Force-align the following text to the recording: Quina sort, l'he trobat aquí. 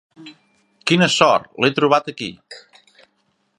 Quina 0.91 1.09
sort, 1.17 1.45
l'he 1.65 1.71
trobat 1.81 2.11
aquí. 2.13 2.33